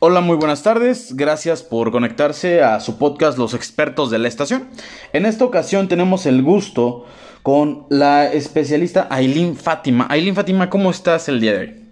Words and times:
Hola, 0.00 0.20
muy 0.20 0.36
buenas 0.36 0.62
tardes. 0.62 1.16
Gracias 1.16 1.62
por 1.62 1.90
conectarse 1.90 2.62
a 2.62 2.78
su 2.80 2.98
podcast 2.98 3.36
Los 3.36 3.52
expertos 3.54 4.10
de 4.10 4.18
la 4.18 4.28
estación. 4.28 4.68
En 5.12 5.26
esta 5.26 5.44
ocasión 5.44 5.88
tenemos 5.88 6.24
el 6.26 6.42
gusto 6.42 7.06
con 7.42 7.86
la 7.90 8.32
especialista 8.32 9.08
Aileen 9.10 9.56
Fátima. 9.56 10.06
Aileen 10.08 10.36
Fátima, 10.36 10.70
¿cómo 10.70 10.90
estás 10.90 11.28
el 11.28 11.40
día 11.40 11.52
de 11.52 11.58
hoy? 11.58 11.84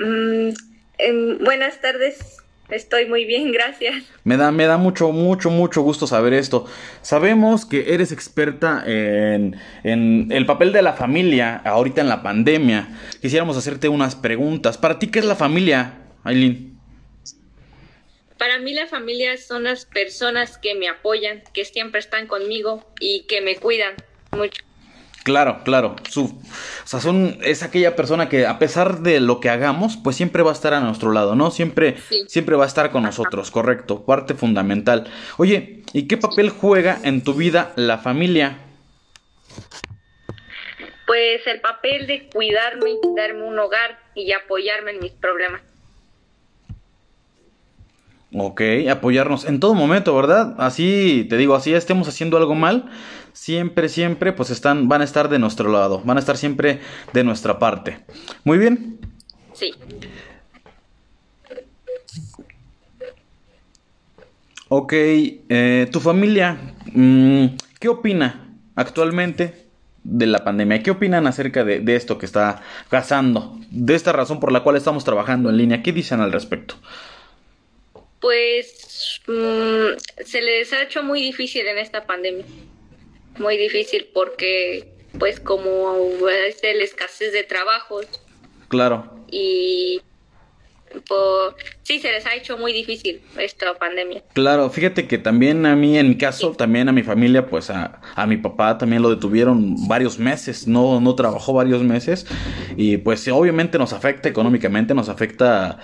Mm, 0.00 0.54
em, 0.98 1.38
buenas 1.44 1.80
tardes. 1.80 2.39
Estoy 2.70 3.06
muy 3.06 3.24
bien, 3.24 3.52
gracias. 3.52 4.04
Me 4.24 4.36
da, 4.36 4.52
me 4.52 4.66
da 4.66 4.76
mucho, 4.76 5.12
mucho, 5.12 5.50
mucho 5.50 5.82
gusto 5.82 6.06
saber 6.06 6.32
esto. 6.34 6.66
Sabemos 7.02 7.66
que 7.66 7.94
eres 7.94 8.12
experta 8.12 8.82
en, 8.86 9.56
en 9.82 10.28
el 10.30 10.46
papel 10.46 10.72
de 10.72 10.82
la 10.82 10.92
familia 10.92 11.56
ahorita 11.64 12.00
en 12.00 12.08
la 12.08 12.22
pandemia. 12.22 12.88
Quisiéramos 13.20 13.56
hacerte 13.56 13.88
unas 13.88 14.14
preguntas. 14.14 14.78
¿Para 14.78 14.98
ti 14.98 15.08
qué 15.08 15.18
es 15.18 15.24
la 15.24 15.36
familia, 15.36 15.94
Aileen? 16.24 16.78
Para 18.38 18.58
mí 18.58 18.72
la 18.72 18.86
familia 18.86 19.36
son 19.36 19.64
las 19.64 19.84
personas 19.84 20.56
que 20.56 20.74
me 20.74 20.88
apoyan, 20.88 21.42
que 21.52 21.64
siempre 21.66 22.00
están 22.00 22.26
conmigo 22.26 22.90
y 22.98 23.26
que 23.26 23.42
me 23.42 23.56
cuidan 23.56 23.94
mucho. 24.32 24.62
Claro, 25.22 25.60
claro. 25.64 25.96
Su, 26.08 26.24
o 26.24 26.86
sea, 26.86 26.98
son, 27.00 27.38
es 27.42 27.62
aquella 27.62 27.94
persona 27.94 28.28
que 28.28 28.46
a 28.46 28.58
pesar 28.58 29.00
de 29.00 29.20
lo 29.20 29.38
que 29.38 29.50
hagamos, 29.50 29.98
pues 30.02 30.16
siempre 30.16 30.42
va 30.42 30.50
a 30.50 30.54
estar 30.54 30.72
a 30.72 30.80
nuestro 30.80 31.12
lado, 31.12 31.34
¿no? 31.34 31.50
Siempre, 31.50 31.96
Sí. 32.08 32.24
siempre 32.26 32.56
va 32.56 32.64
a 32.64 32.66
estar 32.68 32.90
con 32.90 33.02
nosotros, 33.02 33.50
correcto. 33.50 34.02
Parte 34.04 34.34
fundamental. 34.34 35.10
Oye, 35.36 35.82
¿y 35.92 36.08
qué 36.08 36.16
papel 36.16 36.48
juega 36.50 36.98
en 37.02 37.22
tu 37.22 37.34
vida 37.34 37.72
la 37.76 37.98
familia? 37.98 38.58
Pues 41.06 41.46
el 41.46 41.60
papel 41.60 42.06
de 42.06 42.28
cuidarme, 42.32 42.92
darme 43.16 43.42
un 43.42 43.58
hogar 43.58 43.98
y 44.14 44.32
apoyarme 44.32 44.92
en 44.92 45.00
mis 45.00 45.12
problemas. 45.12 45.60
Ok, 48.32 48.62
apoyarnos 48.88 49.44
en 49.44 49.58
todo 49.58 49.74
momento, 49.74 50.14
¿verdad? 50.14 50.54
Así, 50.58 51.26
te 51.28 51.36
digo, 51.36 51.56
así 51.56 51.74
estemos 51.74 52.06
haciendo 52.06 52.36
algo 52.36 52.54
mal, 52.54 52.88
siempre, 53.32 53.88
siempre, 53.88 54.32
pues 54.32 54.50
están, 54.50 54.88
van 54.88 55.00
a 55.00 55.04
estar 55.04 55.28
de 55.28 55.40
nuestro 55.40 55.70
lado, 55.70 56.00
van 56.04 56.16
a 56.16 56.20
estar 56.20 56.36
siempre 56.36 56.78
de 57.12 57.24
nuestra 57.24 57.58
parte. 57.58 58.04
Muy 58.44 58.58
bien. 58.58 59.00
Sí. 59.52 59.72
Ok, 64.68 64.92
eh, 64.92 65.88
tu 65.90 65.98
familia, 65.98 66.56
mm, 66.92 67.46
¿qué 67.80 67.88
opina 67.88 68.54
actualmente 68.76 69.66
de 70.04 70.26
la 70.28 70.44
pandemia? 70.44 70.84
¿Qué 70.84 70.92
opinan 70.92 71.26
acerca 71.26 71.64
de, 71.64 71.80
de 71.80 71.96
esto 71.96 72.16
que 72.16 72.26
está 72.26 72.62
pasando? 72.88 73.58
De 73.72 73.96
esta 73.96 74.12
razón 74.12 74.38
por 74.38 74.52
la 74.52 74.62
cual 74.62 74.76
estamos 74.76 75.02
trabajando 75.02 75.50
en 75.50 75.56
línea, 75.56 75.82
¿qué 75.82 75.92
dicen 75.92 76.20
al 76.20 76.30
respecto? 76.30 76.76
Pues 78.20 79.20
mm, 79.26 80.24
se 80.24 80.42
les 80.42 80.72
ha 80.72 80.82
hecho 80.82 81.02
muy 81.02 81.20
difícil 81.22 81.66
en 81.66 81.78
esta 81.78 82.06
pandemia. 82.06 82.44
Muy 83.38 83.56
difícil 83.56 84.08
porque 84.12 84.92
pues 85.18 85.40
como 85.40 86.28
es 86.28 86.62
la 86.62 86.84
escasez 86.84 87.32
de 87.32 87.42
trabajos 87.42 88.06
Claro, 88.70 89.12
y 89.32 90.00
pues, 91.08 91.54
sí 91.82 91.98
se 91.98 92.12
les 92.12 92.24
ha 92.24 92.36
hecho 92.36 92.56
muy 92.56 92.72
difícil 92.72 93.20
esta 93.36 93.74
pandemia. 93.74 94.22
Claro, 94.32 94.70
fíjate 94.70 95.08
que 95.08 95.18
también 95.18 95.66
a 95.66 95.74
mí, 95.74 95.98
en 95.98 96.08
mi 96.08 96.16
caso, 96.16 96.52
también 96.52 96.88
a 96.88 96.92
mi 96.92 97.02
familia, 97.02 97.46
pues 97.46 97.68
a, 97.68 98.00
a 98.14 98.26
mi 98.26 98.36
papá 98.36 98.78
también 98.78 99.02
lo 99.02 99.10
detuvieron 99.10 99.88
varios 99.88 100.20
meses, 100.20 100.68
no, 100.68 101.00
no 101.00 101.16
trabajó 101.16 101.52
varios 101.52 101.82
meses 101.82 102.26
y 102.76 102.96
pues 102.98 103.26
obviamente 103.26 103.76
nos 103.76 103.92
afecta 103.92 104.28
económicamente, 104.28 104.94
nos 104.94 105.08
afecta 105.08 105.80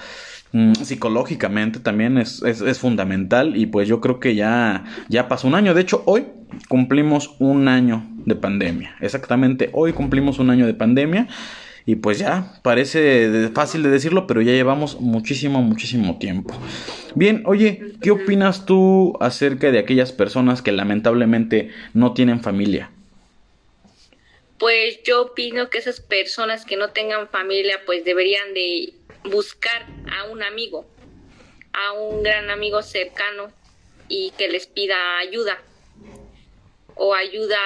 psicológicamente 0.83 1.81
también 1.81 2.19
es, 2.19 2.43
es, 2.43 2.61
es 2.61 2.79
fundamental 2.79 3.57
y 3.57 3.67
pues 3.67 3.89
yo 3.89 4.01
creo 4.01 4.21
que 4.21 4.35
ya, 4.35 4.85
ya 5.09 5.29
pasó 5.29 5.49
un 5.49 5.55
año, 5.55 5.75
de 5.75 5.83
hecho 5.83 6.03
hoy 6.07 6.27
cumplimos 6.69 7.37
un 7.39 7.69
año 7.69 8.07
de 8.25 8.37
pandemia, 8.37 8.97
exactamente 9.01 9.71
hoy 9.73 9.93
cumplimos 9.93 10.39
un 10.39 10.51
año 10.51 10.67
de 10.67 10.75
pandemia. 10.75 11.29
Y 11.89 11.95
pues 11.95 12.19
ya, 12.19 12.59
parece 12.65 13.49
fácil 13.55 13.85
de 13.85 13.91
decirlo, 13.91 14.27
pero 14.27 14.43
ya 14.43 14.51
llevamos 14.51 15.01
muchísimo, 15.01 15.63
muchísimo 15.63 16.19
tiempo. 16.19 16.53
Bien, 17.15 17.45
oye, 17.47 17.93
¿qué 18.03 18.11
opinas 18.11 18.67
tú 18.67 19.17
acerca 19.21 19.71
de 19.71 19.79
aquellas 19.79 20.11
personas 20.11 20.63
que 20.63 20.73
lamentablemente 20.73 21.71
no 21.95 22.13
tienen 22.13 22.43
familia? 22.43 22.91
Pues 24.59 25.01
yo 25.05 25.23
opino 25.23 25.71
que 25.71 25.79
esas 25.79 26.01
personas 26.01 26.65
que 26.65 26.77
no 26.77 26.89
tengan 26.89 27.29
familia 27.29 27.77
pues 27.87 28.05
deberían 28.05 28.53
de 28.53 28.93
buscar 29.31 29.87
a 30.11 30.25
un 30.25 30.43
amigo, 30.43 30.87
a 31.73 31.93
un 31.93 32.23
gran 32.23 32.51
amigo 32.51 32.83
cercano 32.83 33.53
y 34.09 34.33
que 34.33 34.49
les 34.49 34.67
pida 34.67 35.19
ayuda. 35.19 35.61
O 36.95 37.15
ayuda, 37.15 37.59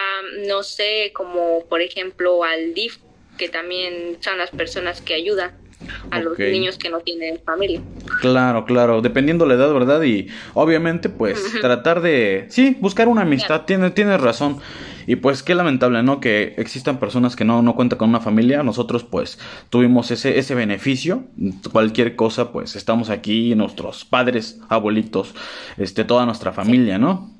no 0.46 0.62
sé, 0.62 1.12
como 1.14 1.64
por 1.66 1.82
ejemplo 1.82 2.42
al 2.42 2.74
DIF, 2.74 2.98
que 3.38 3.48
también 3.48 4.18
son 4.20 4.38
las 4.38 4.50
personas 4.50 5.00
que 5.00 5.14
ayudan 5.14 5.69
a 6.10 6.20
los 6.20 6.38
niños 6.38 6.78
que 6.78 6.90
no 6.90 7.00
tienen 7.00 7.38
familia. 7.44 7.80
Claro, 8.20 8.64
claro, 8.64 9.00
dependiendo 9.00 9.46
la 9.46 9.54
edad, 9.54 9.72
¿verdad? 9.72 10.02
Y 10.02 10.28
obviamente, 10.54 11.08
pues, 11.08 11.52
tratar 11.60 12.00
de, 12.00 12.46
sí, 12.48 12.76
buscar 12.80 13.08
una 13.08 13.22
amistad, 13.22 13.62
tienes, 13.62 13.94
tienes 13.94 14.20
razón. 14.20 14.58
Y 15.06 15.16
pues 15.16 15.42
qué 15.42 15.54
lamentable, 15.54 16.02
¿no? 16.02 16.20
Que 16.20 16.54
existan 16.56 16.98
personas 16.98 17.34
que 17.34 17.44
no, 17.44 17.62
no 17.62 17.74
cuentan 17.74 17.98
con 17.98 18.10
una 18.10 18.20
familia. 18.20 18.62
Nosotros, 18.62 19.02
pues, 19.02 19.38
tuvimos 19.68 20.10
ese, 20.10 20.38
ese 20.38 20.54
beneficio. 20.54 21.24
Cualquier 21.72 22.16
cosa, 22.16 22.52
pues, 22.52 22.76
estamos 22.76 23.10
aquí, 23.10 23.54
nuestros 23.54 24.04
padres, 24.04 24.60
abuelitos, 24.68 25.34
este, 25.78 26.04
toda 26.04 26.26
nuestra 26.26 26.52
familia, 26.52 26.98
¿no? 26.98 27.30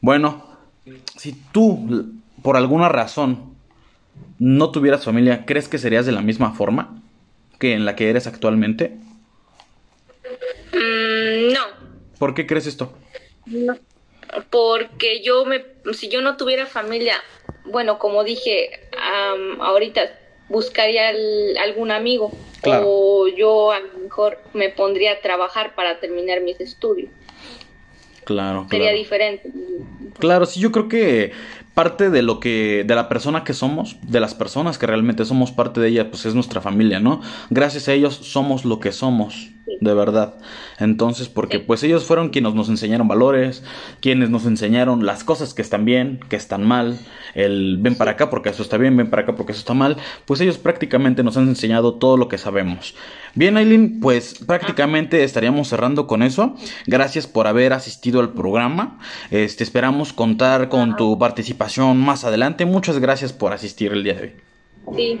Bueno, 0.00 0.44
si 1.16 1.32
tú, 1.52 2.12
por 2.42 2.56
alguna 2.56 2.88
razón, 2.88 3.54
no 4.38 4.70
tuvieras 4.70 5.04
familia, 5.04 5.46
¿crees 5.46 5.68
que 5.68 5.78
serías 5.78 6.06
de 6.06 6.12
la 6.12 6.20
misma 6.20 6.52
forma 6.52 7.00
que 7.58 7.72
en 7.74 7.84
la 7.84 7.96
que 7.96 8.10
eres 8.10 8.26
actualmente? 8.26 8.92
Mm, 10.72 11.52
no, 11.52 11.60
¿Por 12.18 12.34
qué 12.34 12.46
crees 12.46 12.66
esto? 12.66 12.92
No, 13.46 13.78
porque 14.50 15.22
yo 15.22 15.44
me, 15.44 15.64
si 15.94 16.08
yo 16.08 16.20
no 16.20 16.36
tuviera 16.36 16.66
familia, 16.66 17.14
bueno, 17.64 17.98
como 17.98 18.24
dije, 18.24 18.70
ahorita 19.60 20.02
buscaría 20.48 21.08
al- 21.08 21.56
algún 21.58 21.90
amigo 21.90 22.32
Claro. 22.62 22.86
o 22.88 23.28
yo 23.28 23.70
a 23.70 23.80
lo 23.80 23.98
mejor 23.98 24.38
me 24.52 24.68
pondría 24.68 25.12
a 25.12 25.20
trabajar 25.20 25.74
para 25.74 26.00
terminar 26.00 26.40
mis 26.40 26.60
estudios. 26.60 27.10
Claro, 28.24 28.66
Sería 28.68 28.86
claro. 28.88 28.98
diferente. 28.98 29.50
Claro, 30.18 30.44
sí, 30.44 30.60
yo 30.60 30.72
creo 30.72 30.88
que 30.88 31.32
parte 31.78 32.10
de 32.10 32.22
lo 32.22 32.40
que, 32.40 32.82
de 32.84 32.94
la 32.96 33.08
persona 33.08 33.44
que 33.44 33.54
somos, 33.54 33.98
de 34.02 34.18
las 34.18 34.34
personas 34.34 34.78
que 34.78 34.86
realmente 34.88 35.24
somos 35.24 35.52
parte 35.52 35.80
de 35.80 35.86
ella, 35.86 36.10
pues 36.10 36.26
es 36.26 36.34
nuestra 36.34 36.60
familia, 36.60 36.98
¿no? 36.98 37.20
Gracias 37.50 37.86
a 37.86 37.92
ellos 37.92 38.18
somos 38.20 38.64
lo 38.64 38.80
que 38.80 38.90
somos, 38.90 39.50
de 39.80 39.94
verdad. 39.94 40.34
Entonces, 40.78 41.28
porque 41.28 41.60
pues 41.60 41.82
ellos 41.82 42.04
fueron 42.04 42.30
quienes 42.30 42.54
nos 42.54 42.68
enseñaron 42.68 43.08
valores, 43.08 43.62
quienes 44.00 44.30
nos 44.30 44.46
enseñaron 44.46 45.06
las 45.06 45.24
cosas 45.24 45.54
que 45.54 45.62
están 45.62 45.84
bien, 45.84 46.20
que 46.28 46.36
están 46.36 46.66
mal, 46.66 46.98
el 47.34 47.78
ven 47.78 47.94
para 47.94 48.12
acá 48.12 48.30
porque 48.30 48.50
eso 48.50 48.62
está 48.62 48.76
bien, 48.76 48.96
ven 48.96 49.10
para 49.10 49.22
acá 49.22 49.36
porque 49.36 49.52
eso 49.52 49.60
está 49.60 49.74
mal, 49.74 49.96
pues 50.24 50.40
ellos 50.40 50.58
prácticamente 50.58 51.22
nos 51.22 51.36
han 51.36 51.48
enseñado 51.48 51.94
todo 51.94 52.16
lo 52.16 52.28
que 52.28 52.38
sabemos. 52.38 52.94
Bien, 53.34 53.56
Aileen, 53.56 54.00
pues 54.00 54.34
prácticamente 54.46 55.22
estaríamos 55.22 55.68
cerrando 55.68 56.06
con 56.06 56.22
eso. 56.22 56.56
Gracias 56.86 57.26
por 57.26 57.46
haber 57.46 57.72
asistido 57.72 58.20
al 58.20 58.32
programa. 58.32 58.98
Este, 59.30 59.64
esperamos 59.64 60.12
contar 60.12 60.68
con 60.68 60.96
tu 60.96 61.18
participación 61.18 61.98
más 61.98 62.24
adelante. 62.24 62.64
Muchas 62.64 62.98
gracias 62.98 63.32
por 63.32 63.52
asistir 63.52 63.92
el 63.92 64.02
día 64.02 64.14
de 64.14 64.22
hoy. 64.22 64.32
Sí, 64.96 65.20